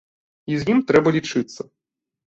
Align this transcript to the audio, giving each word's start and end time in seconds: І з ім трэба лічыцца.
І 0.53 0.57
з 0.63 0.73
ім 0.73 0.81
трэба 0.93 1.15
лічыцца. 1.19 1.61